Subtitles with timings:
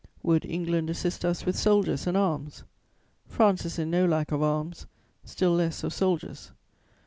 [0.23, 2.63] "Would England assist us with soldiers and arms?
[3.27, 4.87] "France is in no lack of arms,
[5.25, 6.51] still less of soldiers.